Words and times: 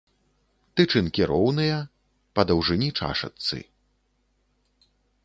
Тычынкі 0.79 1.21
роўныя 1.31 1.75
па 2.39 2.45
даўжыні 2.53 2.89
чашачцы. 3.01 3.61